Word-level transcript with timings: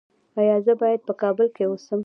ایا 0.39 0.57
زه 0.65 0.73
باید 0.81 1.01
په 1.07 1.13
کابل 1.21 1.47
کې 1.55 1.63
اوسم؟ 1.67 1.99